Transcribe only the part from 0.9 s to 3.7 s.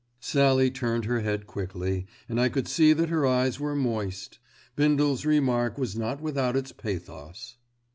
her head quickly, and I could see that her eyes